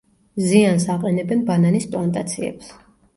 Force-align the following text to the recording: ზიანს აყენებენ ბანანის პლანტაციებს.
ზიანს 0.43 0.85
აყენებენ 0.93 1.43
ბანანის 1.49 1.85
პლანტაციებს. 1.91 2.73